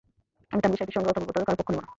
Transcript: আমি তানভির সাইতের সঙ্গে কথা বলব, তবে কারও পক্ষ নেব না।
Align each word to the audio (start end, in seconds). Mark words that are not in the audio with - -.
আমি 0.51 0.61
তানভির 0.63 0.79
সাইতের 0.79 0.95
সঙ্গে 0.95 1.09
কথা 1.09 1.19
বলব, 1.21 1.31
তবে 1.35 1.45
কারও 1.47 1.57
পক্ষ 1.59 1.69
নেব 1.73 1.79
না। 1.79 1.85